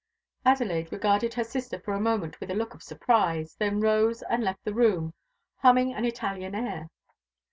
[0.43, 4.43] Adelaide regarded her sister for a moment with a look of surprise; then rose and
[4.43, 5.13] left the room,
[5.57, 6.89] humming an Italian air.